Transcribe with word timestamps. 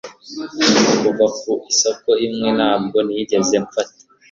Kuva 1.01 1.25
ku 1.39 1.51
isoko 1.71 2.09
imwe 2.25 2.49
ntabwo 2.57 2.97
nigeze 3.05 3.55
mfata 3.65 4.01